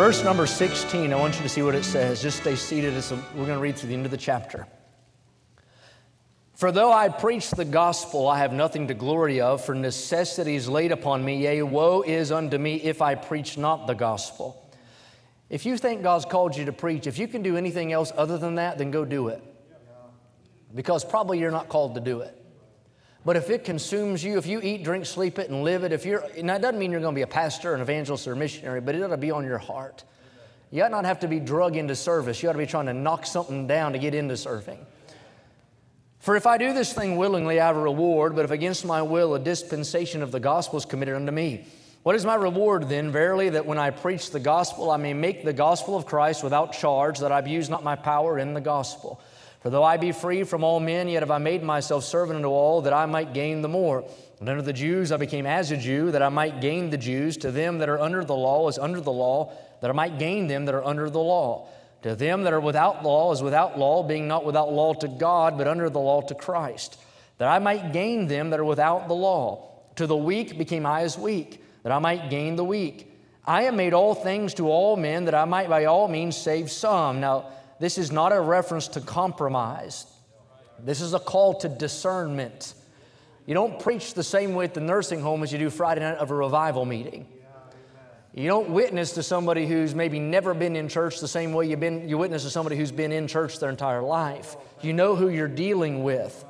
[0.00, 1.12] verse number 16.
[1.12, 2.22] I want you to see what it says.
[2.22, 4.66] Just stay seated we're going to read through the end of the chapter.
[6.54, 10.70] For though I preach the gospel, I have nothing to glory of, for necessity is
[10.70, 11.42] laid upon me.
[11.42, 14.72] Yea, woe is unto me if I preach not the gospel.
[15.50, 18.38] If you think God's called you to preach, if you can do anything else other
[18.38, 19.42] than that, then go do it.
[20.74, 22.39] Because probably you're not called to do it.
[23.24, 26.06] But if it consumes you, if you eat, drink, sleep it, and live it, if
[26.06, 28.36] you're, now it doesn't mean you're going to be a pastor, an evangelist, or a
[28.36, 30.04] missionary, but it ought to be on your heart.
[30.70, 32.42] You ought not have to be drug into service.
[32.42, 34.78] You ought to be trying to knock something down to get into serving.
[36.20, 39.02] For if I do this thing willingly, I have a reward, but if against my
[39.02, 41.66] will, a dispensation of the gospel is committed unto me.
[42.02, 43.10] What is my reward then?
[43.10, 46.72] Verily, that when I preach the gospel, I may make the gospel of Christ without
[46.72, 49.20] charge, that I abuse not my power in the gospel.
[49.60, 52.48] For though I be free from all men, yet have I made myself servant unto
[52.48, 54.04] all, that I might gain the more.
[54.40, 57.36] And unto the Jews I became as a Jew, that I might gain the Jews.
[57.38, 59.52] To them that are under the law as under the law,
[59.82, 61.68] that I might gain them that are under the law.
[62.02, 65.58] To them that are without law as without law, being not without law to God,
[65.58, 66.98] but under the law to Christ,
[67.36, 69.68] that I might gain them that are without the law.
[69.96, 73.12] To the weak became I as weak, that I might gain the weak.
[73.44, 76.70] I have made all things to all men, that I might by all means save
[76.70, 77.20] some.
[77.20, 77.50] Now,
[77.80, 80.06] this is not a reference to compromise.
[80.78, 82.74] This is a call to discernment.
[83.46, 86.18] You don't preach the same way at the nursing home as you do Friday night
[86.18, 87.26] of a revival meeting.
[88.32, 91.80] You don't witness to somebody who's maybe never been in church the same way you've
[91.80, 94.56] been, you witness to somebody who's been in church their entire life.
[94.82, 96.44] You know who you're dealing with.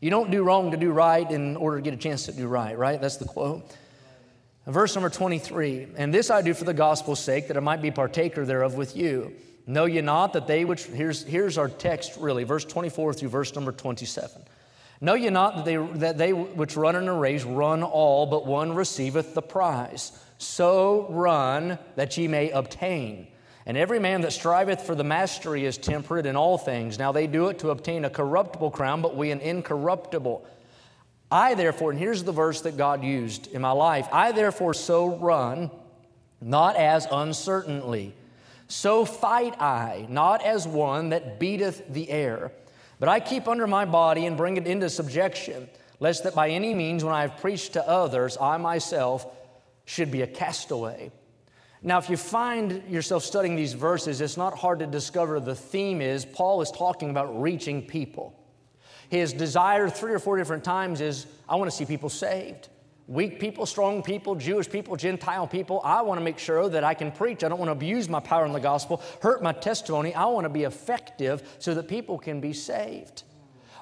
[0.00, 2.48] You don't do wrong to do right in order to get a chance to do
[2.48, 3.00] right, right?
[3.00, 3.76] That's the quote.
[4.66, 7.90] Verse number 23 And this I do for the gospel's sake, that I might be
[7.90, 9.32] partaker thereof with you.
[9.66, 13.54] Know ye not that they which, here's, here's our text really, verse 24 through verse
[13.54, 14.42] number 27.
[15.00, 18.46] Know ye not that they, that they which run in a race run all, but
[18.46, 20.12] one receiveth the prize?
[20.38, 23.26] So run that ye may obtain.
[23.66, 26.98] And every man that striveth for the mastery is temperate in all things.
[26.98, 30.46] Now they do it to obtain a corruptible crown, but we an incorruptible.
[31.32, 35.16] I therefore, and here's the verse that God used in my life I therefore so
[35.16, 35.72] run,
[36.40, 38.14] not as uncertainly
[38.68, 42.52] so fight I, not as one that beateth the air,
[42.98, 45.68] but I keep under my body and bring it into subjection,
[46.00, 49.26] lest that by any means, when I have preached to others, I myself
[49.84, 51.12] should be a castaway.
[51.82, 56.00] Now, if you find yourself studying these verses, it's not hard to discover the theme
[56.00, 58.34] is Paul is talking about reaching people.
[59.08, 62.68] His desire, three or four different times, is I want to see people saved
[63.08, 65.80] weak people, strong people, Jewish people, Gentile people.
[65.84, 67.44] I want to make sure that I can preach.
[67.44, 70.14] I don't want to abuse my power in the gospel, hurt my testimony.
[70.14, 73.22] I want to be effective so that people can be saved.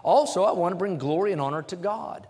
[0.03, 2.27] Also, I want to bring glory and honor to God.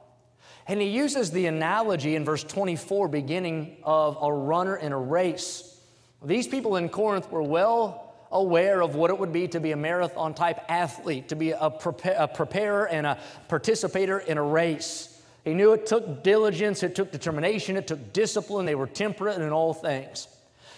[0.66, 5.78] And he uses the analogy in verse 24, beginning of a runner in a race.
[6.24, 9.76] These people in Corinth were well aware of what it would be to be a
[9.76, 13.18] marathon type athlete, to be a, a preparer and a
[13.48, 15.13] participator in a race.
[15.44, 18.64] He knew it took diligence, it took determination, it took discipline.
[18.64, 20.26] They were temperate in all things.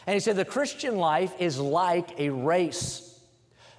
[0.06, 3.21] And he said, The Christian life is like a race.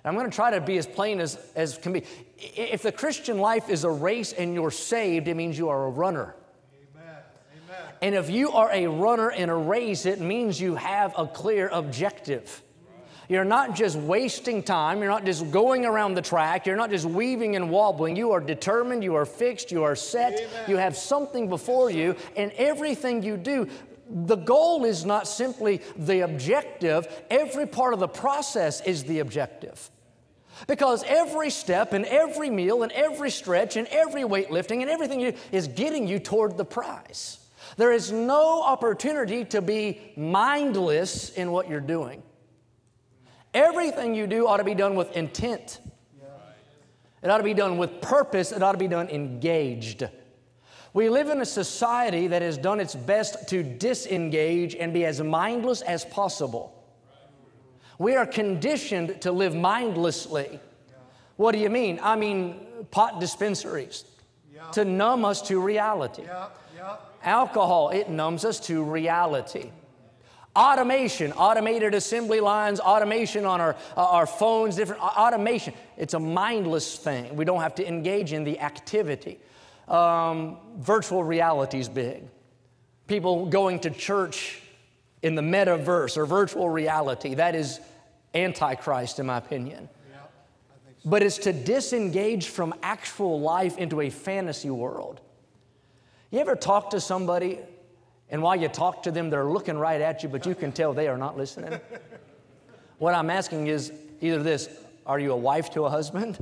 [0.03, 2.03] And I'm going to try to be as plain as, as can be.
[2.38, 5.90] If the Christian life is a race and you're saved, it means you are a
[5.90, 6.36] runner.
[6.96, 7.16] Amen.
[7.68, 7.94] Amen.
[8.02, 11.68] And if you are a runner in a race, it means you have a clear
[11.68, 12.62] objective.
[13.30, 15.00] You're not just wasting time.
[15.00, 16.66] You're not just going around the track.
[16.66, 18.16] You're not just weaving and wobbling.
[18.16, 19.04] You are determined.
[19.04, 19.72] You are fixed.
[19.72, 20.34] You are set.
[20.34, 20.64] Amen.
[20.70, 22.16] You have something before you.
[22.38, 23.68] And everything you do,
[24.10, 29.92] the goal is not simply the objective, every part of the process is the objective.
[30.66, 35.34] Because every step and every meal and every stretch and every weightlifting and everything you
[35.34, 37.40] do is getting you toward the prize.
[37.75, 42.24] There is no opportunity to be mindless in what you're doing.
[43.57, 45.80] Everything you do ought to be done with intent.
[47.24, 48.51] It ought to be done with purpose.
[48.51, 50.07] It ought to be done engaged.
[50.94, 55.24] We live in a society that has done its best to disengage and be as
[55.24, 56.71] mindless as possible.
[57.98, 60.60] We are conditioned to live mindlessly.
[61.38, 62.00] What do you mean?
[62.03, 62.60] I mean,
[62.92, 64.06] pot dispensaries
[64.74, 66.25] to numb us to reality.
[67.24, 69.71] Alcohol, it numbs us to reality.
[70.57, 75.71] Automation, automated assembly lines, automation on our, uh, our phones, different automation.
[75.98, 77.36] It's a mindless thing.
[77.36, 79.38] We don't have to engage in the activity.
[79.88, 82.24] Um, virtual reality is big.
[83.06, 84.59] People going to church
[85.21, 87.80] in the metaverse or virtual reality, that is
[88.33, 89.89] antichrist, in my opinion.
[90.10, 90.21] Yeah,
[91.03, 91.10] so.
[91.10, 95.21] But it's to disengage from actual life into a fantasy world.
[96.31, 97.60] You ever talk to somebody
[98.29, 100.94] and while you talk to them, they're looking right at you, but you can tell
[100.94, 101.79] they are not listening.
[102.97, 103.91] what I'm asking is
[104.21, 104.69] either this
[105.06, 106.38] are you a wife to a husband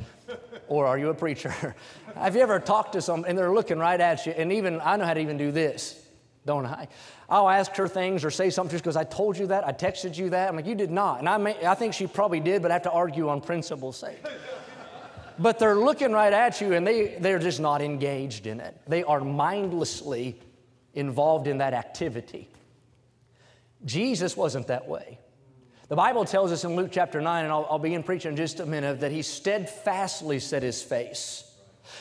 [0.68, 1.76] or are you a preacher?
[2.16, 4.32] Have you ever talked to someone and they're looking right at you?
[4.32, 6.04] And even I know how to even do this,
[6.48, 6.88] don't I?
[7.30, 10.18] I'll ask her things or say something just because I told you that, I texted
[10.18, 10.50] you that.
[10.50, 11.20] I'm like, you did not.
[11.20, 13.98] And I, may, I think she probably did, but I have to argue on principle's
[13.98, 14.18] sake.
[15.40, 18.76] but they're looking right at you and they, they're just not engaged in it.
[18.88, 20.40] They are mindlessly
[20.96, 22.50] involved in that activity.
[23.84, 25.20] Jesus wasn't that way.
[25.88, 28.60] The Bible tells us in Luke chapter 9, and I'll, I'll begin preaching in just
[28.60, 31.44] a minute, that he steadfastly set his face.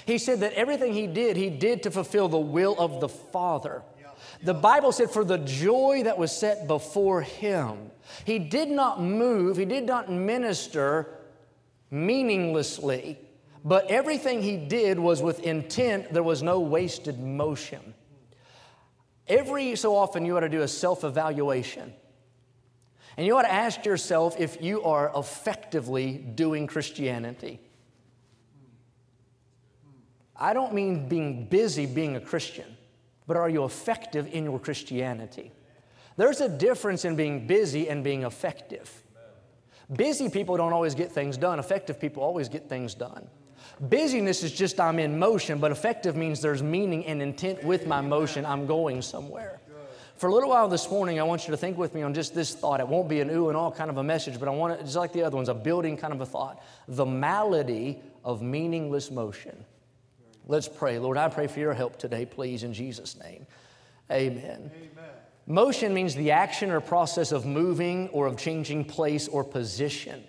[0.07, 3.83] He said that everything he did, he did to fulfill the will of the Father.
[4.43, 7.91] The Bible said, for the joy that was set before him,
[8.25, 11.09] he did not move, he did not minister
[11.91, 13.19] meaninglessly,
[13.65, 16.13] but everything he did was with intent.
[16.13, 17.95] There was no wasted motion.
[19.27, 21.93] Every so often, you ought to do a self evaluation.
[23.17, 27.61] And you ought to ask yourself if you are effectively doing Christianity.
[30.37, 32.77] I don't mean being busy being a Christian,
[33.27, 35.53] but are you effective in your Christianity?
[36.17, 39.03] There's a difference in being busy and being effective.
[39.93, 43.29] Busy people don't always get things done, effective people always get things done.
[43.81, 48.01] Busyness is just I'm in motion, but effective means there's meaning and intent with my
[48.01, 48.47] motion.
[48.47, 49.61] I'm going somewhere.
[50.17, 52.35] For a little while this morning, I want you to think with me on just
[52.35, 52.79] this thought.
[52.79, 54.85] It won't be an ooh and all kind of a message, but I want it
[54.85, 56.63] just like the other ones, a building kind of a thought.
[56.87, 59.65] The malady of meaningless motion.
[60.47, 60.99] Let's pray.
[61.01, 63.47] Lord, I pray for your help today, please, in Jesus' name.
[64.11, 64.71] Amen.
[64.73, 65.11] Amen.
[65.47, 70.23] Motion means the action or process of moving or of changing place or position.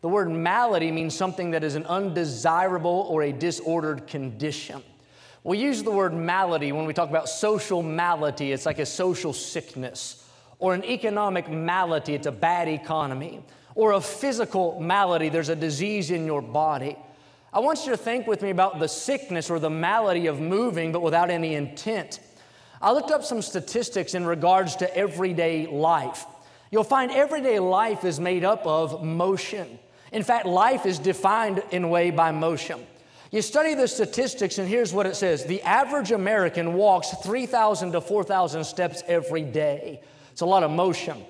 [0.00, 4.82] The word malady means something that is an undesirable or a disordered condition.
[5.42, 9.32] We use the word malady when we talk about social malady, it's like a social
[9.32, 10.24] sickness,
[10.60, 13.42] or an economic malady, it's a bad economy,
[13.74, 16.96] or a physical malady, there's a disease in your body.
[17.52, 20.92] I want you to think with me about the sickness or the malady of moving
[20.92, 22.20] but without any intent.
[22.80, 26.24] I looked up some statistics in regards to everyday life.
[26.70, 29.78] You'll find everyday life is made up of motion.
[30.12, 32.80] In fact, life is defined in a way by motion.
[33.30, 38.00] You study the statistics, and here's what it says the average American walks 3,000 to
[38.00, 40.00] 4,000 steps every day.
[40.32, 41.24] It's a lot of motion.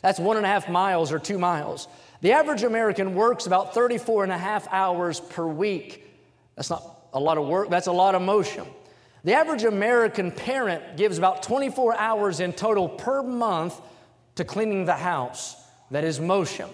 [0.00, 1.88] That's one and a half miles or two miles.
[2.22, 6.08] The average American works about 34 and a half hours per week.
[6.56, 8.66] That's not a lot of work, that's a lot of motion.
[9.24, 13.80] The average American parent gives about 24 hours in total per month
[14.36, 15.56] to cleaning the house.
[15.90, 16.68] That is motion.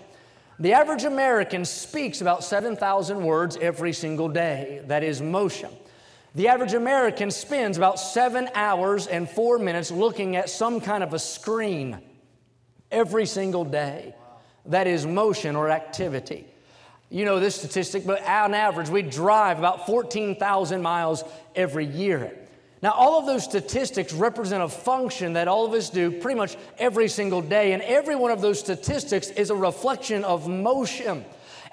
[0.61, 4.83] The average American speaks about 7,000 words every single day.
[4.87, 5.71] That is motion.
[6.35, 11.15] The average American spends about seven hours and four minutes looking at some kind of
[11.15, 11.99] a screen
[12.91, 14.15] every single day.
[14.67, 16.47] That is motion or activity.
[17.09, 21.25] You know this statistic, but on average, we drive about 14,000 miles
[21.55, 22.37] every year.
[22.80, 26.56] Now, all of those statistics represent a function that all of us do pretty much
[26.78, 31.25] every single day, and every one of those statistics is a reflection of motion.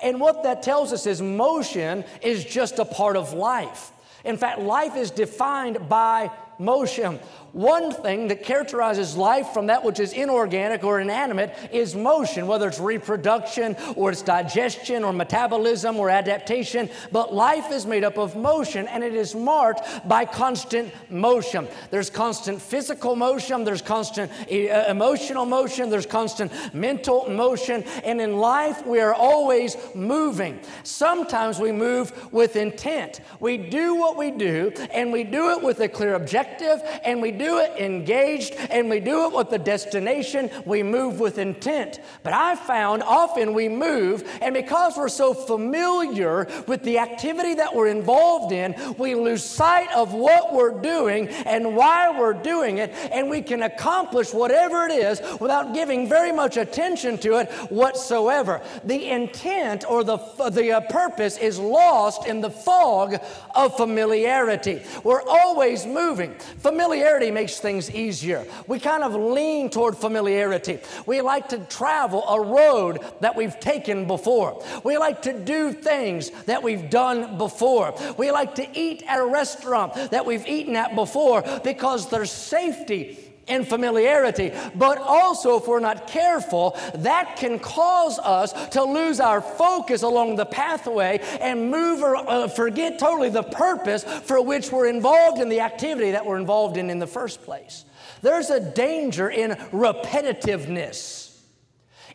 [0.02, 3.92] And what that tells us is motion is just a part of life.
[4.24, 7.20] In fact, life is defined by motion.
[7.56, 12.68] One thing that characterizes life from that which is inorganic or inanimate is motion, whether
[12.68, 16.90] it's reproduction or it's digestion or metabolism or adaptation.
[17.14, 21.70] But life is made up of motion and it is marked by constant motion.
[21.92, 27.84] There's constant physical motion, there's constant uh, emotional motion, there's constant mental motion.
[28.04, 30.60] And in life, we are always moving.
[30.84, 33.22] Sometimes we move with intent.
[33.40, 37.32] We do what we do and we do it with a clear objective and we
[37.32, 40.50] do do it engaged and we do it with the destination.
[40.66, 42.00] We move with intent.
[42.24, 47.76] But I found often we move, and because we're so familiar with the activity that
[47.76, 52.92] we're involved in, we lose sight of what we're doing and why we're doing it,
[53.12, 58.62] and we can accomplish whatever it is without giving very much attention to it whatsoever.
[58.84, 60.18] The intent or the,
[60.50, 63.16] the uh, purpose is lost in the fog
[63.54, 64.82] of familiarity.
[65.04, 66.34] We're always moving.
[66.60, 68.48] Familiarity makes things easier.
[68.66, 70.80] We kind of lean toward familiarity.
[71.06, 74.64] We like to travel a road that we've taken before.
[74.84, 77.94] We like to do things that we've done before.
[78.18, 83.20] We like to eat at a restaurant that we've eaten at before because there's safety
[83.48, 84.52] and familiarity.
[84.76, 90.36] But also, if we're not careful, that can cause us to lose our focus along
[90.36, 95.50] the pathway and move or uh, forget totally the purpose for which we're involved in
[95.50, 97.86] the activity that we're involved in in the first place.
[98.22, 101.40] There's a danger in repetitiveness.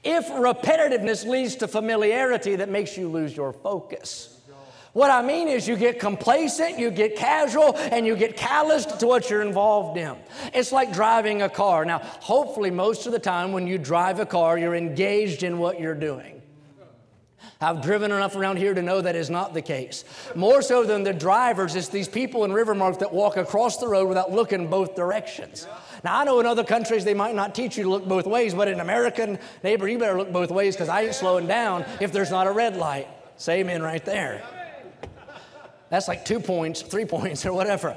[0.03, 4.30] If repetitiveness leads to familiarity, that makes you lose your focus.
[4.93, 9.07] What I mean is, you get complacent, you get casual, and you get calloused to
[9.07, 10.17] what you're involved in.
[10.53, 11.85] It's like driving a car.
[11.85, 15.79] Now, hopefully, most of the time when you drive a car, you're engaged in what
[15.79, 16.43] you're doing.
[17.63, 20.05] I've driven enough around here to know that is not the case.
[20.35, 24.09] More so than the drivers, it's these people in Rivermark that walk across the road
[24.09, 25.69] without looking both directions.
[26.03, 28.55] Now, I know in other countries they might not teach you to look both ways,
[28.55, 32.13] but in American, neighbor, you better look both ways because I ain't slowing down if
[32.13, 33.09] there's not a red light.
[33.37, 34.43] Say amen right there.
[35.91, 37.97] That's like two points, three points, or whatever.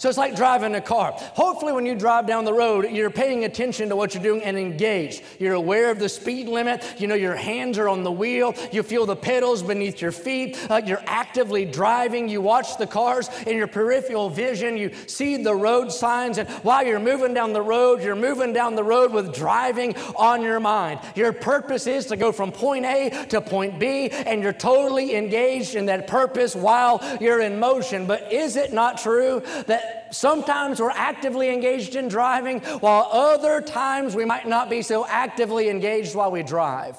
[0.00, 1.12] So it's like driving a car.
[1.34, 4.56] Hopefully, when you drive down the road, you're paying attention to what you're doing and
[4.56, 5.22] engaged.
[5.38, 6.82] You're aware of the speed limit.
[6.96, 8.54] You know your hands are on the wheel.
[8.72, 10.56] You feel the pedals beneath your feet.
[10.70, 12.30] Uh, you're actively driving.
[12.30, 14.78] You watch the cars in your peripheral vision.
[14.78, 16.38] You see the road signs.
[16.38, 20.40] And while you're moving down the road, you're moving down the road with driving on
[20.40, 21.00] your mind.
[21.14, 25.74] Your purpose is to go from point A to point B, and you're totally engaged
[25.74, 28.06] in that purpose while you're in motion.
[28.06, 34.14] But is it not true that sometimes we're actively engaged in driving, while other times
[34.14, 36.96] we might not be so actively engaged while we drive.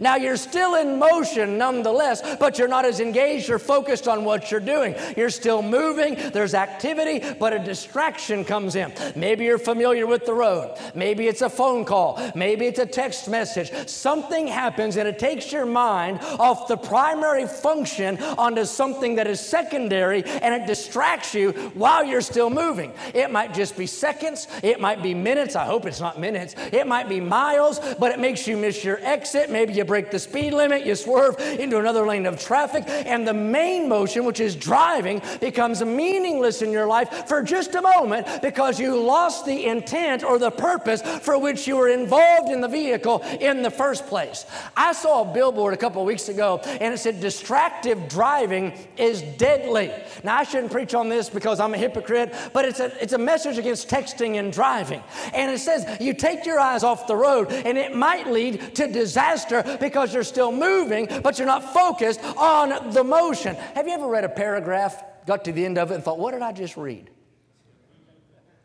[0.00, 4.50] Now you're still in motion nonetheless, but you're not as engaged or focused on what
[4.50, 4.94] you're doing.
[5.16, 8.92] You're still moving, there's activity, but a distraction comes in.
[9.16, 10.76] Maybe you're familiar with the road.
[10.94, 12.20] Maybe it's a phone call.
[12.34, 13.70] Maybe it's a text message.
[13.88, 19.40] Something happens and it takes your mind off the primary function onto something that is
[19.40, 22.92] secondary and it distracts you while you're still moving.
[23.14, 25.56] It might just be seconds, it might be minutes.
[25.56, 26.54] I hope it's not minutes.
[26.72, 29.50] It might be miles, but it makes you miss your exit.
[29.50, 33.32] Maybe you break the speed limit, you swerve into another lane of traffic, and the
[33.32, 38.78] main motion, which is driving, becomes meaningless in your life for just a moment because
[38.78, 43.20] you lost the intent or the purpose for which you were involved in the vehicle
[43.40, 44.44] in the first place.
[44.76, 49.92] I saw a billboard a couple weeks ago and it said, Distractive driving is deadly.
[50.24, 53.18] Now, I shouldn't preach on this because I'm a hypocrite, but it's a, it's a
[53.18, 55.02] message against texting and driving.
[55.32, 58.88] And it says, You take your eyes off the road and it might lead to
[58.88, 63.54] disaster because you're still moving, but you're not focused on the motion.
[63.74, 66.32] Have you ever read a paragraph, got to the end of it, and thought, what
[66.32, 67.10] did I just read?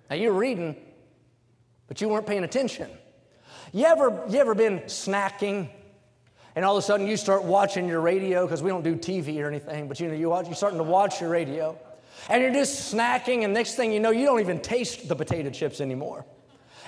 [0.09, 0.75] Now you're reading,
[1.87, 2.89] but you weren't paying attention.
[3.71, 5.69] You ever, you ever been snacking?
[6.55, 9.43] And all of a sudden you start watching your radio because we don't do TV
[9.43, 11.77] or anything, but you know you watch, you're starting to watch your radio,
[12.29, 15.49] and you're just snacking, and next thing you know, you don't even taste the potato
[15.49, 16.25] chips anymore.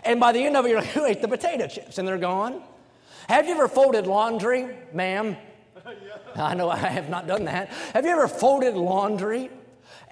[0.03, 1.97] And by the end of it, you're like, who ate the potato chips?
[1.97, 2.61] And they're gone.
[3.27, 5.37] Have you ever folded laundry, ma'am?
[6.35, 7.69] I know I have not done that.
[7.93, 9.49] Have you ever folded laundry?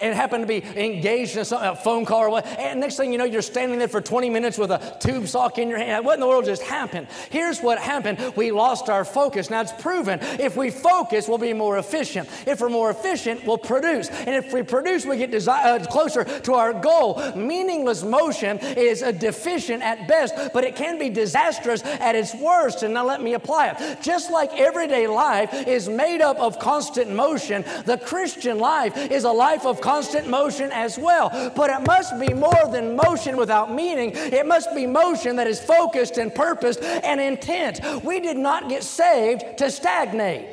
[0.03, 3.17] And happen to be engaged in a phone call or what, and next thing you
[3.17, 6.05] know, you're standing there for 20 minutes with a tube sock in your hand.
[6.05, 7.07] What in the world just happened?
[7.29, 8.33] Here's what happened.
[8.35, 9.49] We lost our focus.
[9.49, 10.19] Now it's proven.
[10.21, 12.27] If we focus, we'll be more efficient.
[12.45, 14.09] If we're more efficient, we'll produce.
[14.09, 17.21] And if we produce, we get uh, closer to our goal.
[17.35, 22.83] Meaningless motion is a deficient at best, but it can be disastrous at its worst.
[22.83, 24.01] And now let me apply it.
[24.01, 29.31] Just like everyday life is made up of constant motion, the Christian life is a
[29.31, 29.92] life of constant
[30.27, 31.29] motion as well.
[31.55, 34.11] But it must be more than motion without meaning.
[34.13, 38.03] It must be motion that is focused and purposed and intent.
[38.03, 40.47] We did not get saved to stagnate.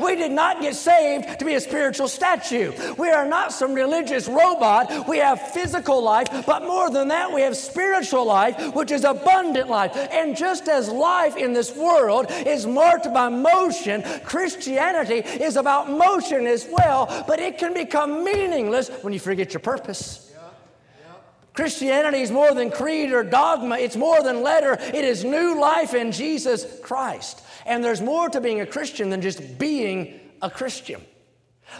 [0.00, 2.72] We did not get saved to be a spiritual statue.
[2.96, 5.08] We are not some religious robot.
[5.08, 9.68] We have physical life, but more than that, we have spiritual life, which is abundant
[9.68, 9.96] life.
[9.96, 16.46] And just as life in this world is marked by motion, Christianity is about motion
[16.46, 20.28] as well, but it can become meaningless when you forget your purpose.
[21.54, 24.78] Christianity is more than creed or dogma, it's more than letter.
[24.80, 27.42] It is new life in Jesus Christ.
[27.66, 31.02] And there's more to being a Christian than just being a Christian.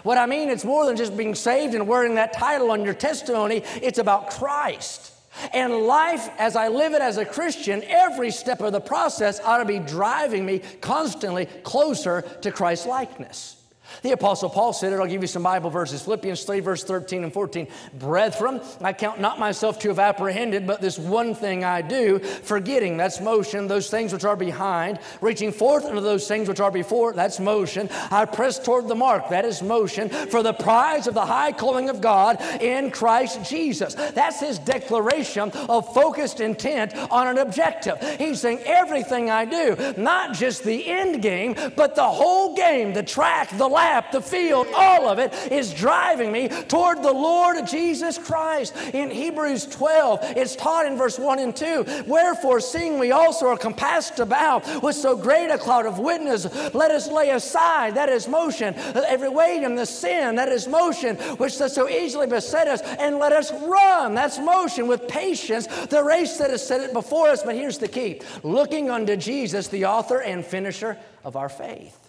[0.02, 2.94] What I mean, it's more than just being saved and wearing that title on your
[2.94, 5.12] testimony, it's about Christ.
[5.52, 9.58] And life, as I live it as a Christian, every step of the process ought
[9.58, 13.62] to be driving me constantly closer to Christ likeness.
[14.02, 14.96] The Apostle Paul said it.
[14.96, 16.02] I'll give you some Bible verses.
[16.02, 17.66] Philippians 3, verse 13 and 14.
[17.94, 22.96] Brethren, I count not myself to have apprehended, but this one thing I do, forgetting,
[22.96, 27.12] that's motion, those things which are behind, reaching forth unto those things which are before,
[27.12, 27.88] that's motion.
[28.11, 31.90] I press toward the mark, that is motion, for the prize of the high calling
[31.90, 33.94] of God in Christ Jesus.
[33.94, 37.99] That's his declaration of focused intent on an objective.
[38.18, 43.02] He's saying, everything I do, not just the end game, but the whole game, the
[43.02, 48.16] track, the lap, the field, all of it is driving me toward the Lord Jesus
[48.16, 48.76] Christ.
[48.94, 53.56] In Hebrews 12, it's taught in verse 1 and 2 Wherefore, seeing we also are
[53.56, 58.28] compassed about with so great a cloud of witness, let us lay aside, that is
[58.28, 62.82] motion, every weight and the sin, that is motion, which does so easily beset us,
[62.82, 67.42] and let us run, that's motion, with patience, the race that is set before us.
[67.42, 72.01] But here's the key looking unto Jesus, the author and finisher of our faith.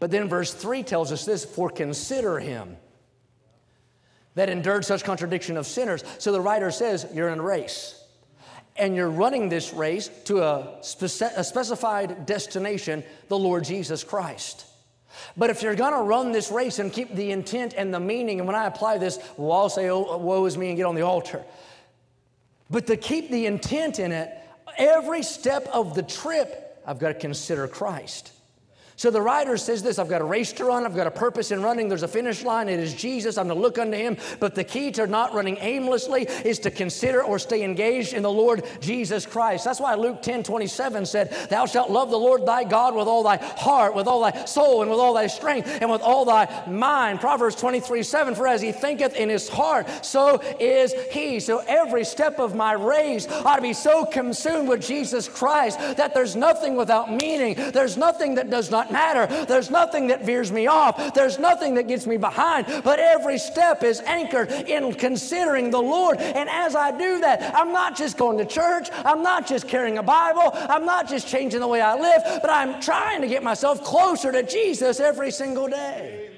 [0.00, 2.76] But then verse 3 tells us this for consider him
[4.34, 6.02] that endured such contradiction of sinners.
[6.18, 7.96] So the writer says, You're in a race.
[8.76, 14.64] And you're running this race to a, speci- a specified destination, the Lord Jesus Christ.
[15.36, 18.46] But if you're to run this race and keep the intent and the meaning, and
[18.46, 21.02] when I apply this, we'll all say, oh, woe is me, and get on the
[21.02, 21.44] altar.
[22.70, 24.30] But to keep the intent in it,
[24.78, 28.32] every step of the trip, I've got to consider Christ.
[29.00, 31.52] So the writer says this I've got a race to run, I've got a purpose
[31.52, 34.18] in running, there's a finish line, it is Jesus, I'm to look unto him.
[34.40, 38.30] But the key to not running aimlessly is to consider or stay engaged in the
[38.30, 39.64] Lord Jesus Christ.
[39.64, 43.22] That's why Luke 10 27 said, Thou shalt love the Lord thy God with all
[43.22, 46.66] thy heart, with all thy soul, and with all thy strength, and with all thy
[46.68, 47.20] mind.
[47.20, 51.40] Proverbs 23 7, For as he thinketh in his heart, so is he.
[51.40, 56.12] So every step of my race ought to be so consumed with Jesus Christ that
[56.12, 59.26] there's nothing without meaning, there's nothing that does not matter.
[59.46, 61.14] There's nothing that veers me off.
[61.14, 62.66] There's nothing that gets me behind.
[62.84, 66.18] But every step is anchored in considering the Lord.
[66.18, 68.88] And as I do that, I'm not just going to church.
[68.92, 70.50] I'm not just carrying a Bible.
[70.54, 74.32] I'm not just changing the way I live, but I'm trying to get myself closer
[74.32, 76.30] to Jesus every single day.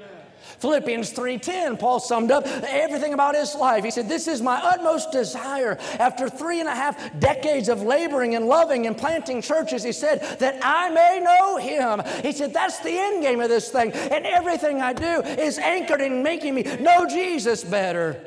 [0.63, 3.83] Philippians 3:10, Paul summed up everything about his life.
[3.83, 5.77] He said, This is my utmost desire.
[5.99, 10.21] After three and a half decades of laboring and loving and planting churches, he said,
[10.39, 12.01] that I may know him.
[12.23, 13.91] He said, That's the end game of this thing.
[13.91, 18.25] And everything I do is anchored in making me know Jesus better.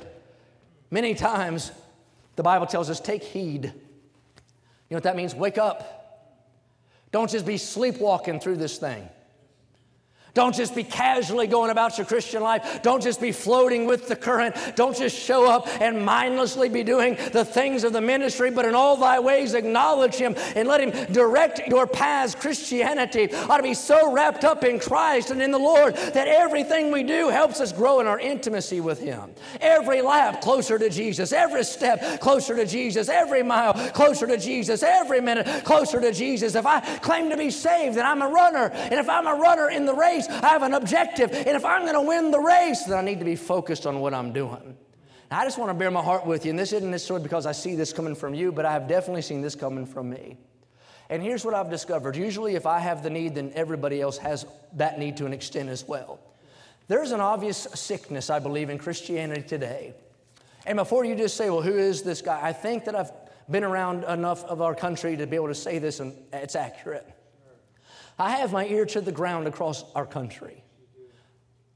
[0.91, 1.71] Many times,
[2.36, 3.63] the Bible tells us, take heed.
[3.63, 3.71] You
[4.91, 5.34] know what that means?
[5.34, 6.36] Wake up.
[7.13, 9.08] Don't just be sleepwalking through this thing.
[10.36, 12.82] Don't just be casually going about your Christian life.
[12.84, 14.54] Don't just be floating with the current.
[14.76, 18.76] Don't just show up and mindlessly be doing the things of the ministry, but in
[18.76, 22.36] all thy ways acknowledge Him and let Him direct your paths.
[22.36, 26.91] Christianity ought to be so wrapped up in Christ and in the Lord that everything
[26.91, 29.32] we do helps us grow in our intimacy with Him.
[29.62, 34.84] Every lap closer to Jesus, every step closer to Jesus, every mile closer to Jesus,
[34.84, 36.56] every minute closer to Jesus.
[36.56, 38.69] If I claim to be saved, then I'm a runner.
[38.74, 40.39] And if I'm a runner in the race, race.
[40.43, 41.31] I have an objective.
[41.31, 43.99] And if I'm going to win the race, then I need to be focused on
[43.99, 44.77] what I'm doing.
[45.31, 46.51] Now, I just want to bear my heart with you.
[46.51, 49.21] And this isn't necessarily because I see this coming from you, but I have definitely
[49.21, 50.38] seen this coming from me.
[51.09, 52.15] And here's what I've discovered.
[52.15, 55.69] Usually, if I have the need, then everybody else has that need to an extent
[55.69, 56.19] as well.
[56.88, 59.93] There's an obvious sickness, I believe, in Christianity today.
[60.65, 62.39] And before you just say, well, who is this guy?
[62.41, 63.11] I think that I've
[63.49, 67.07] been around enough of our country to be able to say this, and it's accurate.
[68.17, 70.63] I have my ear to the ground across our country.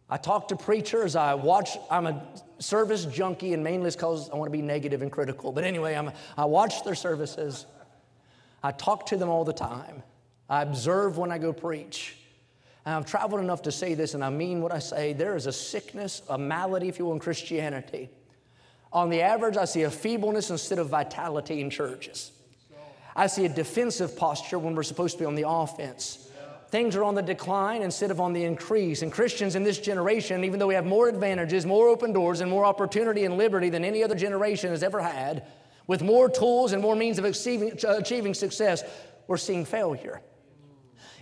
[0.10, 1.15] I talk to preachers.
[1.15, 2.25] I watch, I'm a
[2.58, 5.52] service junkie, and mainly because I want to be negative and critical.
[5.52, 7.65] But anyway, I'm, I watch their services.
[8.63, 10.02] I talk to them all the time.
[10.49, 12.15] I observe when I go preach.
[12.86, 15.13] And I've traveled enough to say this, and I mean what I say.
[15.13, 18.10] There is a sickness, a malady, if you will, in Christianity.
[18.91, 22.32] On the average, I see a feebleness instead of vitality in churches.
[23.15, 26.29] I see a defensive posture when we're supposed to be on the offense
[26.71, 29.01] things are on the decline instead of on the increase.
[29.01, 32.49] And Christians in this generation, even though we have more advantages, more open doors, and
[32.49, 35.45] more opportunity and liberty than any other generation has ever had,
[35.88, 38.84] with more tools and more means of achieving, achieving success,
[39.27, 40.21] we're seeing failure.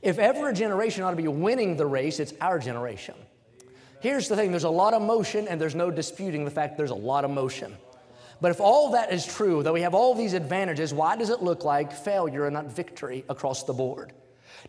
[0.01, 3.15] If ever a generation ought to be winning the race, it's our generation.
[4.01, 6.91] Here's the thing there's a lot of motion, and there's no disputing the fact there's
[6.91, 7.75] a lot of motion.
[8.39, 11.41] But if all that is true, that we have all these advantages, why does it
[11.41, 14.13] look like failure and not victory across the board?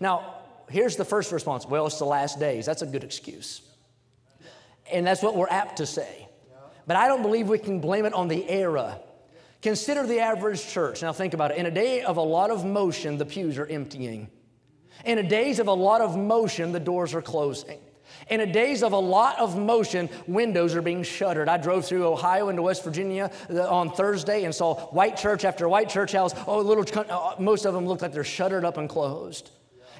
[0.01, 0.38] Now,
[0.69, 2.67] here's the first response well, it's the last days.
[2.67, 3.63] That's a good excuse.
[4.93, 6.29] And that's what we're apt to say.
[6.87, 8.99] But I don't believe we can blame it on the era.
[9.61, 11.03] Consider the average church.
[11.03, 11.59] Now, think about it.
[11.59, 14.31] In a day of a lot of motion, the pews are emptying.
[15.05, 17.79] In a days of a lot of motion, the doors are closing.
[18.31, 21.49] In a days of a lot of motion, windows are being shuttered.
[21.49, 25.69] I drove through Ohio into West Virginia uh, on Thursday and saw white church after
[25.69, 26.35] white church house.
[26.47, 29.51] Oh, little, uh, most of them look like they're shuttered up and closed.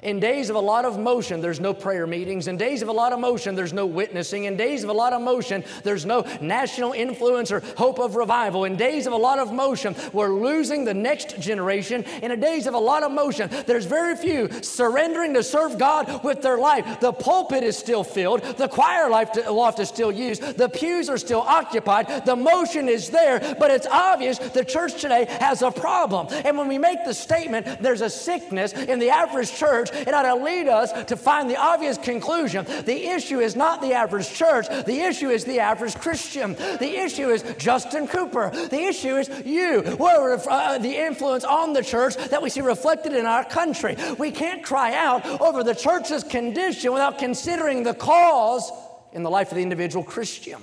[0.01, 2.47] In days of a lot of motion, there's no prayer meetings.
[2.47, 4.45] In days of a lot of motion, there's no witnessing.
[4.45, 8.65] In days of a lot of motion, there's no national influence or hope of revival.
[8.65, 12.03] In days of a lot of motion, we're losing the next generation.
[12.21, 16.41] In days of a lot of motion, there's very few surrendering to serve God with
[16.41, 16.99] their life.
[16.99, 18.41] The pulpit is still filled.
[18.41, 20.57] The choir loft is still used.
[20.57, 22.25] The pews are still occupied.
[22.25, 26.27] The motion is there, but it's obvious the church today has a problem.
[26.31, 30.13] And when we make the statement, there's a sickness in the average church, church, it
[30.13, 32.65] ought to lead us to find the obvious conclusion.
[32.65, 36.53] The issue is not the average church, the issue is the average Christian.
[36.53, 38.49] The issue is Justin Cooper.
[38.51, 39.81] The issue is you.
[39.97, 43.95] What uh, the influence on the church that we see reflected in our country?
[44.17, 48.71] We can't cry out over the church's condition without considering the cause
[49.13, 50.61] in the life of the individual Christian.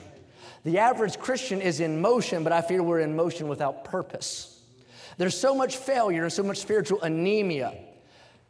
[0.64, 4.60] The average Christian is in motion, but I fear we're in motion without purpose.
[5.16, 7.72] There's so much failure and so much spiritual anemia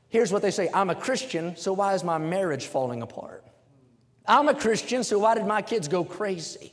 [0.08, 3.44] Here's what they say I'm a Christian, so why is my marriage falling apart?
[4.26, 6.72] I'm a Christian, so why did my kids go crazy?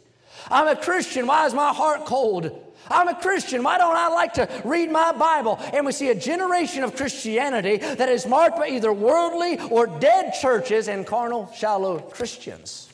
[0.50, 2.74] I'm a Christian, why is my heart cold?
[2.90, 3.64] I'm a Christian.
[3.64, 5.60] Why don't I like to read my Bible?
[5.74, 10.34] And we see a generation of Christianity that is marked by either worldly or dead
[10.42, 12.90] churches and carnal, shallow Christians.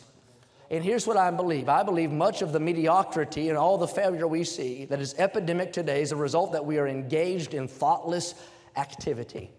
[0.72, 4.28] And here's what I believe I believe much of the mediocrity and all the failure
[4.28, 8.36] we see that is epidemic today is a result that we are engaged in thoughtless
[8.76, 9.50] activity.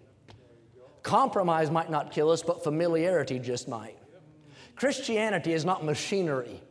[1.03, 3.97] Compromise might not kill us, but familiarity just might.
[4.77, 6.63] Christianity is not machinery.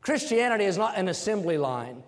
[0.00, 2.02] Christianity is not an assembly line.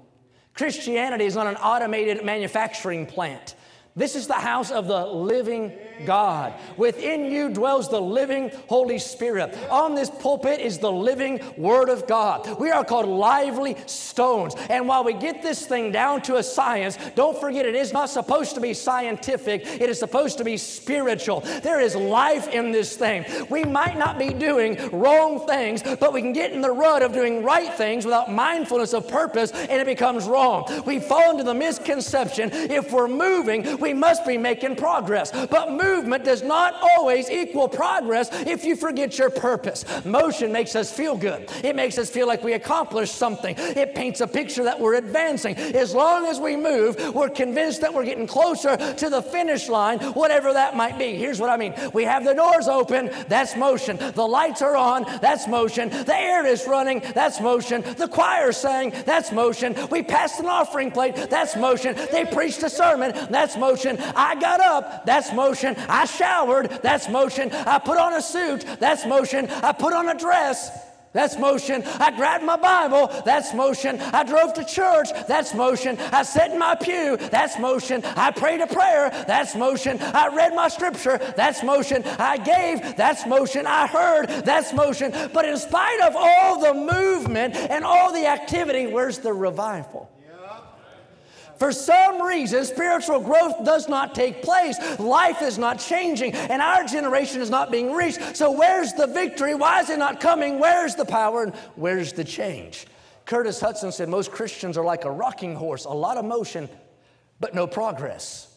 [0.55, 3.55] Christianity is not an automated manufacturing plant.
[3.95, 5.73] This is the house of the living
[6.07, 6.55] God.
[6.79, 9.57] Within you dwells the living Holy Spirit.
[9.71, 12.59] On this pulpit is the living Word of God.
[12.59, 14.55] We are called lively stones.
[14.71, 18.09] And while we get this thing down to a science, don't forget it is not
[18.09, 21.41] supposed to be scientific, it is supposed to be spiritual.
[21.41, 23.27] There is life in this thing.
[23.51, 27.13] We might not be doing wrong things, but we can get in the rut of
[27.13, 30.67] doing right things without mindfulness of purpose, and it becomes wrong.
[30.87, 35.31] We fall into the misconception if we're moving, we must be making progress.
[35.49, 39.85] But movement does not always equal progress if you forget your purpose.
[40.05, 44.21] Motion makes us feel good, it makes us feel like we accomplished something, it paints
[44.21, 45.57] a picture that we're advancing.
[45.57, 49.99] As long as we move, we're convinced that we're getting closer to the finish line,
[50.13, 51.17] whatever that might be.
[51.17, 53.97] Here's what I mean we have the doors open, that's motion.
[53.97, 55.89] The lights are on, that's motion.
[55.89, 57.83] The air is running, that's motion.
[57.83, 59.77] The choir sang, that's motion.
[59.91, 61.97] We passed an offering plate, that's motion.
[62.13, 63.72] They preached a sermon, that's motion.
[64.17, 65.75] I got up, that's motion.
[65.89, 67.53] I showered, that's motion.
[67.53, 69.49] I put on a suit, that's motion.
[69.49, 70.71] I put on a dress,
[71.13, 71.83] that's motion.
[71.85, 74.01] I grabbed my Bible, that's motion.
[74.01, 75.99] I drove to church, that's motion.
[76.11, 78.03] I sat in my pew, that's motion.
[78.05, 79.99] I prayed a prayer, that's motion.
[80.01, 82.03] I read my scripture, that's motion.
[82.05, 83.67] I gave, that's motion.
[83.67, 85.13] I heard, that's motion.
[85.33, 90.12] But in spite of all the movement and all the activity, where's the revival?
[91.63, 94.77] For some reason, spiritual growth does not take place.
[94.99, 98.37] Life is not changing, and our generation is not being reached.
[98.37, 99.55] So, where's the victory?
[99.55, 100.59] Why is it not coming?
[100.59, 101.45] Where's the power?
[101.45, 102.89] And where's the change?
[103.27, 106.69] Curtis Hutson said most Christians are like a rocking horse, a lot of motion,
[107.39, 108.53] but no progress.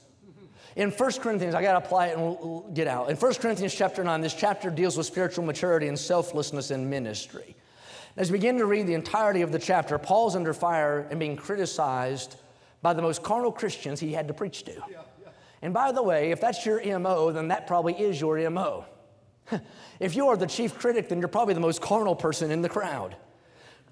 [0.75, 3.11] In 1 Corinthians, I got to apply it and get out.
[3.11, 7.55] In 1 Corinthians chapter 9, this chapter deals with spiritual maturity and selflessness in ministry.
[8.17, 11.35] As we begin to read the entirety of the chapter, Paul's under fire and being
[11.37, 12.37] criticized
[12.81, 14.81] by the most carnal Christians he had to preach to.
[15.61, 18.85] And by the way, if that's your MO, then that probably is your MO.
[19.99, 22.69] if you are the chief critic, then you're probably the most carnal person in the
[22.69, 23.15] crowd.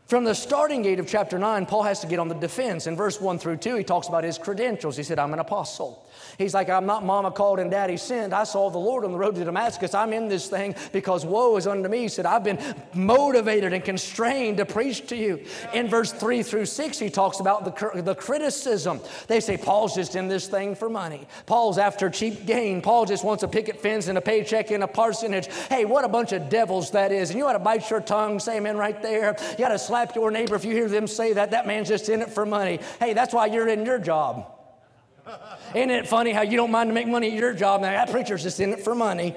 [0.07, 2.87] From the starting gate of chapter 9, Paul has to get on the defense.
[2.87, 4.97] In verse 1 through 2, he talks about his credentials.
[4.97, 6.05] He said, I'm an apostle.
[6.37, 8.33] He's like, I'm not mama called and daddy sent.
[8.33, 9.93] I saw the Lord on the road to Damascus.
[9.93, 11.99] I'm in this thing because woe is unto me.
[12.01, 12.59] He said, I've been
[12.93, 15.43] motivated and constrained to preach to you.
[15.73, 18.99] In verse 3 through 6, he talks about the, the criticism.
[19.27, 21.27] They say, Paul's just in this thing for money.
[21.45, 22.81] Paul's after cheap gain.
[22.81, 25.47] Paul just wants a picket fence and a paycheck and a parsonage.
[25.69, 27.29] Hey, what a bunch of devils that is.
[27.29, 29.37] And you ought to bite your tongue, say amen right there.
[29.51, 31.51] You got to slap your neighbor if you hear them say that.
[31.51, 32.79] That man's just in it for money.
[32.99, 34.51] Hey, that's why you're in your job.
[35.73, 37.81] Isn't it funny how you don't mind to make money at your job?
[37.81, 39.35] Now, that preacher's just in it for money.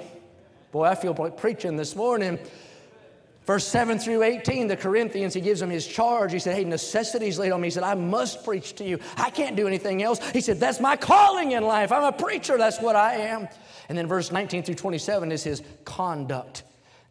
[0.71, 2.39] Boy, I feel like preaching this morning.
[3.45, 6.33] Verse 7 through 18, the Corinthians, he gives them his charge.
[6.33, 7.67] He said, Hey, necessity's laid on me.
[7.67, 8.99] He said, I must preach to you.
[9.15, 10.19] I can't do anything else.
[10.31, 11.93] He said, That's my calling in life.
[11.93, 12.57] I'm a preacher.
[12.57, 13.47] That's what I am.
[13.87, 16.63] And then verse 19 through 27 is his conduct.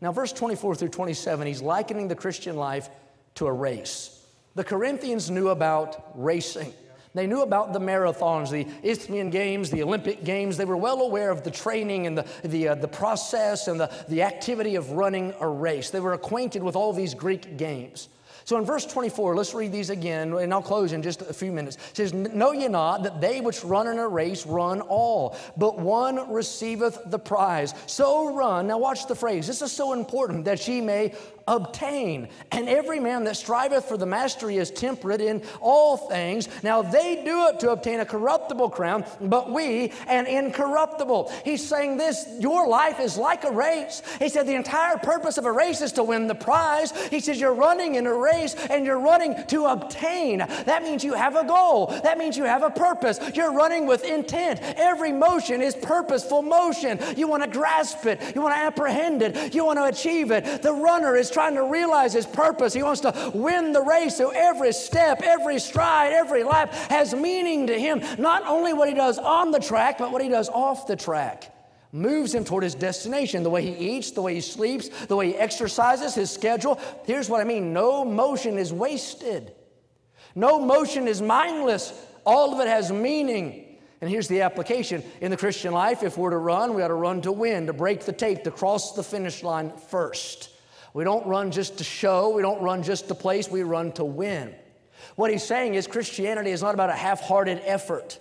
[0.03, 2.91] Now, verse 24 through 27, he's likening the Christian life
[3.37, 4.25] to a race.
[4.55, 6.73] The Corinthians knew about racing.
[7.15, 10.59] They knew about the marathons, the Isthmian Games, the Olympic Games.
[10.59, 13.91] They were well aware of the training and the, the, uh, the process and the,
[14.09, 15.89] the activity of running a race.
[15.89, 18.11] They were acquainted with all these Greek games.
[18.45, 21.51] So in verse 24, let's read these again, and I'll close in just a few
[21.51, 21.77] minutes.
[21.77, 25.81] It says, Know ye not that they which run in a race run all, but
[25.81, 27.75] one receiveth the prize.
[27.87, 28.69] So run.
[28.69, 29.49] Now watch the phrase.
[29.49, 31.13] This is so important that ye may
[31.49, 32.29] obtain.
[32.51, 36.49] And every man that striveth for the mastery is temperate in all things.
[36.63, 41.33] Now they do it to obtain a corruptible crown, but we an incorruptible.
[41.45, 44.03] He's saying this your life is like a race.
[44.19, 46.91] He said the entire purpose of a race is to win the prize.
[47.09, 50.39] He says you're running in a race and you're running to obtain.
[50.39, 53.21] That means you have a goal, that means you have a purpose.
[53.35, 54.61] You're running with intent.
[54.77, 56.99] Every motion is purposeful motion.
[57.17, 60.63] You want to grasp it, you want to apprehend it, you want to achieve it.
[60.63, 62.73] The runner is trying to realize his purpose.
[62.73, 64.17] He wants to win the race.
[64.17, 68.03] So every step, every stride, every lap has meaning to him.
[68.19, 71.53] Not only what he does on the track, but what he does off the track
[71.93, 73.43] moves him toward his destination.
[73.43, 76.81] The way he eats, the way he sleeps, the way he exercises, his schedule.
[77.05, 79.53] Here's what I mean no motion is wasted,
[80.35, 81.93] no motion is mindless.
[82.25, 83.79] All of it has meaning.
[84.01, 86.95] And here's the application in the Christian life if we're to run, we got to
[86.95, 90.56] run to win, to break the tape, to cross the finish line first.
[90.97, 94.05] We don't run just to show, we don't run just to place, we run to
[94.05, 94.55] win.
[95.17, 98.19] What he's saying is Christianity is not about a half hearted effort.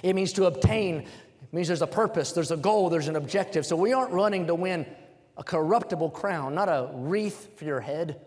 [0.00, 1.08] It means to obtain, it
[1.50, 3.66] means there's a purpose, there's a goal, there's an objective.
[3.66, 4.86] So we aren't running to win
[5.36, 8.20] a corruptible crown, not a wreath for your head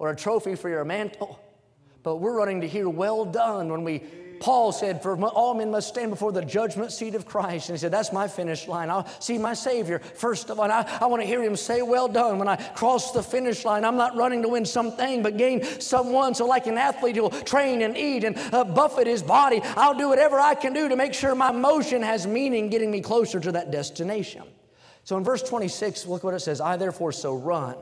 [0.00, 1.38] or a trophy for your mantle,
[2.02, 4.02] but we're running to hear, well done, when we
[4.40, 7.68] Paul said, For all men must stand before the judgment seat of Christ.
[7.68, 8.90] And he said, That's my finish line.
[8.90, 10.70] I'll see my Savior first of all.
[10.70, 12.38] I, I want to hear him say, Well done.
[12.38, 16.34] When I cross the finish line, I'm not running to win something, but gain someone.
[16.34, 20.08] So, like an athlete who'll train and eat and uh, buffet his body, I'll do
[20.08, 23.52] whatever I can do to make sure my motion has meaning, getting me closer to
[23.52, 24.44] that destination.
[25.04, 27.76] So, in verse 26, look what it says I therefore so run.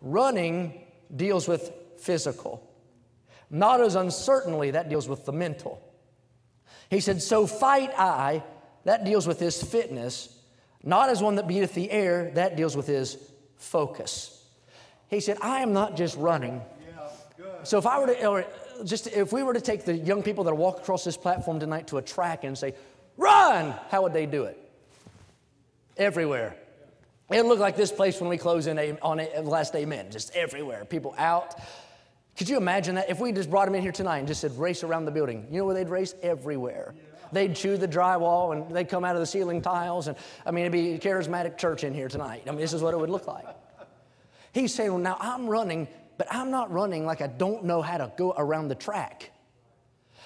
[0.00, 0.82] Running
[1.14, 2.68] deals with physical.
[3.54, 5.80] Not as uncertainly, that deals with the mental.
[6.88, 8.42] He said, So fight I,
[8.84, 10.34] that deals with his fitness,
[10.82, 13.18] not as one that beateth the air, that deals with his
[13.56, 14.42] focus.
[15.08, 16.62] He said, I am not just running.
[17.62, 18.46] so if I were to, or
[18.84, 21.88] just if we were to take the young people that walk across this platform tonight
[21.88, 22.74] to a track and say,
[23.18, 24.58] run, how would they do it?
[25.98, 26.56] Everywhere.
[27.30, 30.84] It looked like this place when we close in on a, last amen, just everywhere.
[30.86, 31.54] People out,
[32.36, 34.56] could you imagine that if we just brought them in here tonight and just said
[34.58, 35.46] race around the building?
[35.50, 36.14] You know where they'd race?
[36.22, 36.94] Everywhere.
[37.30, 40.08] They'd chew the drywall and they'd come out of the ceiling tiles.
[40.08, 42.42] And I mean, it'd be a charismatic church in here tonight.
[42.46, 43.46] I mean, this is what it would look like.
[44.52, 47.98] He's saying, well, now I'm running, but I'm not running like I don't know how
[47.98, 49.30] to go around the track.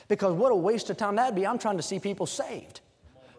[0.08, 1.46] Because what a waste of time that'd be.
[1.46, 2.80] I'm trying to see people saved.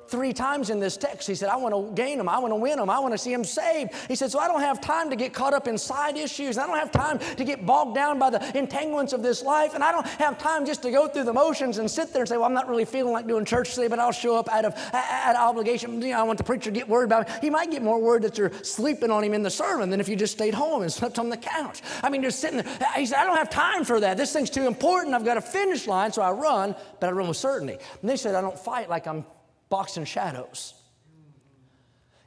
[0.07, 2.29] Three times in this text, he said, I want to gain them.
[2.29, 2.89] I want to win them.
[2.89, 3.91] I want to see them saved.
[4.07, 6.57] He said, So I don't have time to get caught up in side issues.
[6.57, 9.73] I don't have time to get bogged down by the entanglements of this life.
[9.73, 12.29] And I don't have time just to go through the motions and sit there and
[12.29, 14.63] say, Well, I'm not really feeling like doing church today, but I'll show up out
[14.63, 16.01] of, out of obligation.
[16.01, 17.35] You know, I want the preacher to get worried about me.
[17.41, 20.07] He might get more worried that you're sleeping on him in the sermon than if
[20.07, 21.81] you just stayed home and slept on the couch.
[22.01, 22.77] I mean, you're sitting there.
[22.95, 24.15] He said, I don't have time for that.
[24.15, 25.15] This thing's too important.
[25.15, 27.77] I've got a finish line, so I run, but I run with certainty.
[28.01, 29.25] And they said, I don't fight like I'm
[29.69, 30.73] boxing shadows.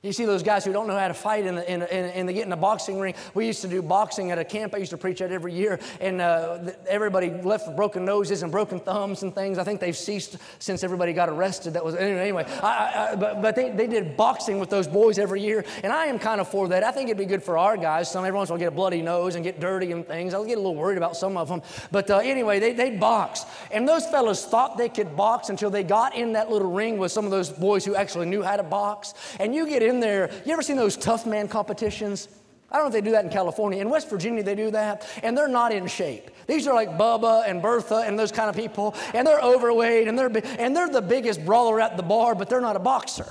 [0.03, 2.47] You see those guys who don't know how to fight and, and, and, they get
[2.47, 3.15] in a boxing ring.
[3.35, 5.79] We used to do boxing at a camp I used to preach at every year,
[6.01, 9.59] and uh, everybody left with broken noses and broken thumbs and things.
[9.59, 11.75] I think they've ceased since everybody got arrested.
[11.75, 12.47] That was anyway.
[12.63, 16.07] I, I, but, but they, they did boxing with those boys every year, and I
[16.07, 16.83] am kind of for that.
[16.83, 18.11] I think it'd be good for our guys.
[18.11, 20.33] Some everyone's gonna get a bloody nose and get dirty and things.
[20.33, 21.61] I'll get a little worried about some of them.
[21.93, 25.83] But uh, anyway, they, they'd box, and those fellows thought they could box until they
[25.83, 28.63] got in that little ring with some of those boys who actually knew how to
[28.63, 29.13] box.
[29.39, 30.31] And you get in there.
[30.47, 32.29] You ever seen those tough man competitions?
[32.71, 33.81] I don't know if they do that in California.
[33.81, 36.31] In West Virginia, they do that, and they're not in shape.
[36.47, 40.19] These are like Bubba and Bertha and those kind of people, and they're overweight, and
[40.19, 43.27] they're, and they're the biggest brawler at the bar, but they're not a boxer.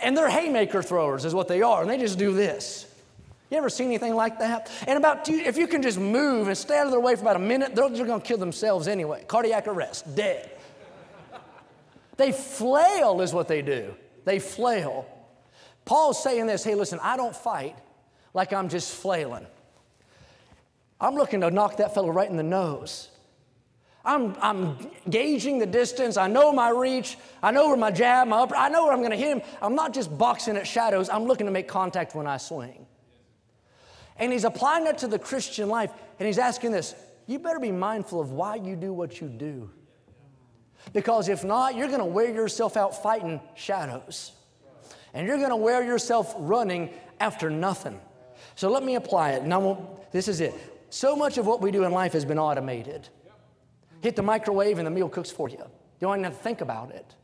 [0.00, 2.92] And they're haymaker throwers, is what they are, and they just do this.
[3.50, 4.68] You ever seen anything like that?
[4.88, 7.22] And about two, if you can just move and stay out of their way for
[7.22, 9.24] about a minute, they're, going to kill themselves anyway.
[9.28, 10.50] Cardiac arrest, dead.
[12.16, 13.94] they flail, is what they do.
[14.24, 15.06] They flail.
[15.84, 17.76] Paul's saying this hey, listen, I don't fight
[18.32, 19.46] like I'm just flailing.
[21.00, 23.10] I'm looking to knock that fellow right in the nose.
[24.04, 26.16] I'm, I'm gauging the distance.
[26.16, 27.16] I know my reach.
[27.42, 29.42] I know where my jab, my upper, I know where I'm going to hit him.
[29.62, 31.08] I'm not just boxing at shadows.
[31.08, 32.86] I'm looking to make contact when I swing.
[34.16, 35.90] And he's applying that to the Christian life.
[36.18, 36.94] And he's asking this
[37.26, 39.70] you better be mindful of why you do what you do.
[40.92, 44.32] Because if not, you're going to wear yourself out fighting shadows.
[45.14, 48.00] And you're going to wear yourself running after nothing.
[48.56, 49.44] So let me apply it.
[49.44, 50.54] Now, this is it.
[50.90, 53.08] So much of what we do in life has been automated.
[54.00, 55.56] Hit the microwave and the meal cooks for you.
[55.56, 57.14] You don't even have to think about it.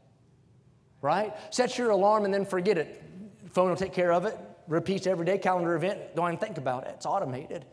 [1.03, 1.35] Right?
[1.51, 3.03] Set your alarm and then forget it.
[3.51, 4.39] Phone will take care of it.
[4.69, 6.15] Repeats every day, calendar event.
[6.15, 6.93] Don't even think about it.
[6.95, 7.65] It's automated.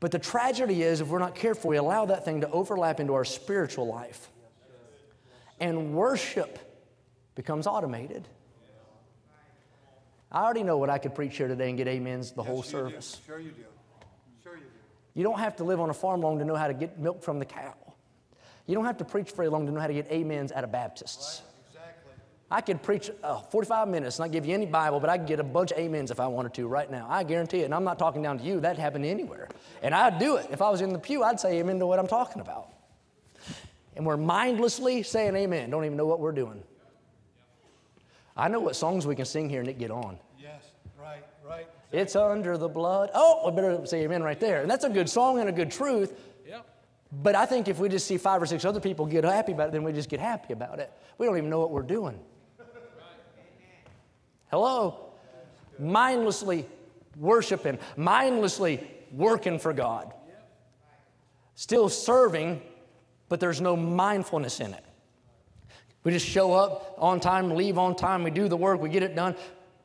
[0.00, 3.14] But the tragedy is, if we're not careful, we allow that thing to overlap into
[3.14, 4.30] our spiritual life.
[5.60, 6.58] And worship
[7.34, 8.28] becomes automated.
[10.30, 12.62] I already know what I could preach here today and get amens the yes, whole
[12.62, 13.20] service.
[13.26, 13.32] Do.
[13.32, 13.62] Sure you do.
[14.42, 14.66] Sure you do.
[15.14, 17.22] You don't have to live on a farm long to know how to get milk
[17.22, 17.74] from the cow.
[18.66, 20.72] You don't have to preach very long to know how to get amens out of
[20.72, 21.42] Baptists.
[21.42, 21.52] Right.
[21.68, 22.12] Exactly.
[22.50, 25.28] I could preach uh, 45 minutes and not give you any Bible, but I could
[25.28, 27.06] get a bunch of amens if I wanted to right now.
[27.08, 27.66] I guarantee it.
[27.66, 28.60] And I'm not talking down to you.
[28.60, 29.48] That happened anywhere.
[29.82, 30.48] And I'd do it.
[30.50, 32.70] If I was in the pew, I'd say amen to what I'm talking about.
[33.94, 35.70] And we're mindlessly saying amen.
[35.70, 36.62] Don't even know what we're doing.
[38.36, 40.18] I know what songs we can sing here and it get on.
[40.38, 40.62] Yes,
[41.00, 41.66] right, right.
[41.92, 43.10] It's under the blood.
[43.14, 44.60] Oh, I better say amen right there.
[44.60, 46.12] And that's a good song and a good truth.
[46.46, 46.66] Yep.
[47.22, 49.68] But I think if we just see five or six other people get happy about
[49.68, 50.92] it, then we just get happy about it.
[51.16, 52.18] We don't even know what we're doing.
[54.50, 55.10] Hello?
[55.78, 56.66] Mindlessly
[57.18, 60.12] worshiping, mindlessly working for God.
[61.54, 62.62] Still serving,
[63.28, 64.84] but there's no mindfulness in it.
[66.06, 69.02] We just show up on time, leave on time, we do the work, we get
[69.02, 69.34] it done,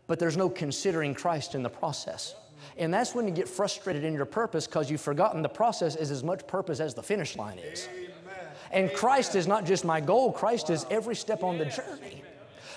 [0.05, 2.35] but there's no considering Christ in the process.
[2.77, 6.11] And that's when you get frustrated in your purpose because you've forgotten the process is
[6.11, 7.89] as much purpose as the finish line is.
[8.69, 12.21] And Christ is not just my goal, Christ is every step on the journey.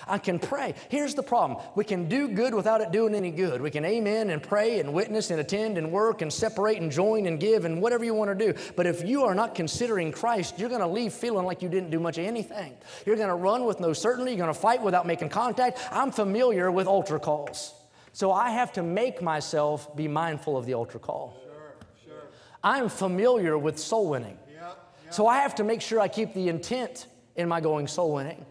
[0.07, 0.75] I can pray.
[0.89, 3.61] Here's the problem we can do good without it doing any good.
[3.61, 7.25] We can amen and pray and witness and attend and work and separate and join
[7.25, 8.57] and give and whatever you want to do.
[8.75, 11.89] But if you are not considering Christ, you're going to leave feeling like you didn't
[11.89, 12.73] do much of anything.
[13.05, 14.31] You're going to run with no certainty.
[14.31, 15.79] You're going to fight without making contact.
[15.91, 17.73] I'm familiar with altar calls.
[18.13, 21.35] So I have to make myself be mindful of the altar call.
[21.43, 22.23] Sure, sure.
[22.63, 24.37] I'm familiar with soul winning.
[24.53, 24.77] Yep.
[25.09, 28.45] So I have to make sure I keep the intent in my going soul winning.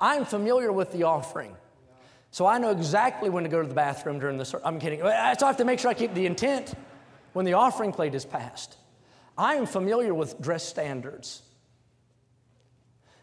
[0.00, 1.56] I'm familiar with the offering.
[2.30, 4.66] So I know exactly when to go to the bathroom during the service.
[4.66, 5.00] I'm kidding.
[5.00, 6.74] So I have to make sure I keep the intent
[7.32, 8.76] when the offering plate is passed.
[9.38, 11.42] I am familiar with dress standards.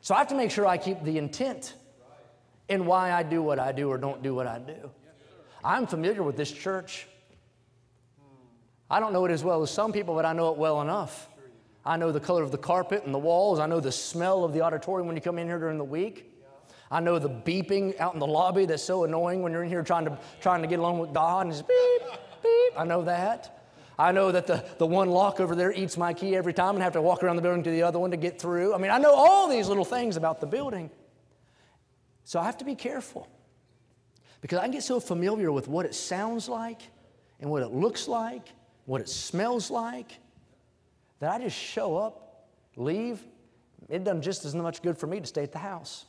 [0.01, 1.75] So I have to make sure I keep the intent
[2.69, 4.91] in why I do what I do or don't do what I do.
[5.63, 7.07] I'm familiar with this church.
[8.89, 11.29] I don't know it as well as some people, but I know it well enough.
[11.85, 13.59] I know the color of the carpet and the walls.
[13.59, 16.32] I know the smell of the auditorium when you come in here during the week.
[16.93, 19.81] I know the beeping out in the lobby that's so annoying when you're in here
[19.81, 22.11] trying to, trying to get along with God and it's beep,
[22.43, 22.79] beep.
[22.79, 23.63] I know that.
[23.97, 26.83] I know that the, the one lock over there eats my key every time and
[26.83, 28.75] have to walk around the building to the other one to get through.
[28.75, 30.91] I mean, I know all these little things about the building.
[32.25, 33.27] So I have to be careful
[34.41, 36.83] because I get so familiar with what it sounds like
[37.39, 38.49] and what it looks like,
[38.85, 40.11] what it smells like,
[41.21, 43.19] that I just show up, leave.
[43.89, 46.05] It does just as much good for me to stay at the house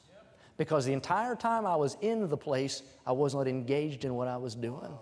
[0.56, 4.28] because the entire time I was in the place, I was not engaged in what
[4.28, 4.98] I was doing.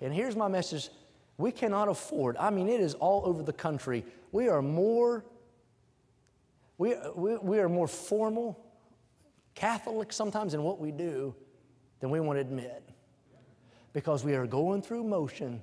[0.00, 0.90] And here's my message
[1.36, 4.04] we cannot afford, I mean, it is all over the country.
[4.30, 5.24] We are more,
[6.78, 8.60] we, we, we are more formal,
[9.54, 11.34] Catholic sometimes in what we do
[12.00, 12.82] than we want to admit.
[13.92, 15.60] Because we are going through motion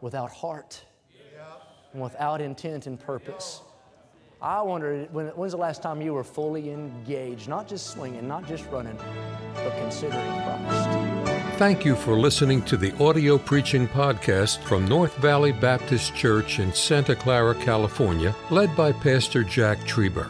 [0.00, 0.84] without heart
[1.92, 3.60] and without intent and purpose.
[4.42, 8.44] I wonder when, when's the last time you were fully engaged, not just swinging, not
[8.48, 8.98] just running,
[9.54, 11.58] but considering Christ?
[11.58, 16.72] Thank you for listening to the audio preaching podcast from North Valley Baptist Church in
[16.72, 20.28] Santa Clara, California, led by Pastor Jack Trieber.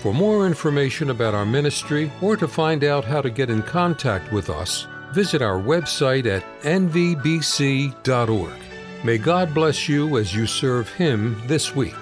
[0.00, 4.30] For more information about our ministry or to find out how to get in contact
[4.30, 8.52] with us, visit our website at nvbc.org.
[9.04, 11.94] May God bless you as you serve Him this week.